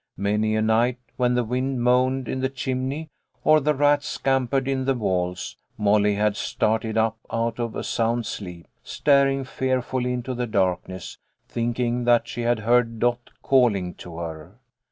Many 0.17 0.55
a 0.55 0.63
night, 0.63 0.97
when 1.15 1.35
the 1.35 1.43
wind 1.43 1.83
moaned 1.83 2.27
in 2.27 2.39
the 2.39 2.49
chimney, 2.49 3.07
or 3.43 3.59
the 3.59 3.75
rats 3.75 4.07
scampered 4.07 4.67
in 4.67 4.85
the 4.85 4.95
walls, 4.95 5.57
Molly 5.77 6.15
had 6.15 6.35
started 6.35 6.97
up 6.97 7.17
out 7.31 7.59
of 7.59 7.75
a 7.75 7.83
sound 7.83 8.25
sleep, 8.25 8.67
staring 8.83 9.43
fearfully 9.43 10.11
into 10.11 10.33
the 10.33 10.47
darkness, 10.47 11.19
thinking 11.47 12.05
that 12.05 12.27
she 12.27 12.41
had 12.41 12.57
heard 12.61 12.97
Dot 12.97 13.29
calling 13.43 13.93
to 13.93 14.17
her. 14.17 14.55